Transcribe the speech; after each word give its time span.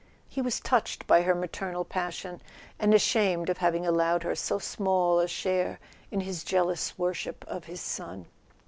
He 0.27 0.41
was 0.41 0.59
touched 0.59 1.05
by 1.05 1.21
her 1.21 1.35
maternal 1.35 1.85
passion, 1.85 2.41
and 2.79 2.91
ashamed 2.91 3.51
of 3.51 3.59
having 3.59 3.85
allowed 3.85 4.23
her 4.23 4.33
so 4.33 4.57
small 4.57 5.19
a 5.19 5.27
share 5.27 5.79
in 6.09 6.21
his 6.21 6.43
jealous 6.43 6.97
worship 6.97 7.45
of 7.47 7.65
his 7.65 7.81
son. 7.81 8.25